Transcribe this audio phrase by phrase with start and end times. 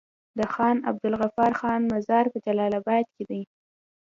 [0.37, 3.41] د خان عبدالغفار خان مزار په جلال اباد کی دی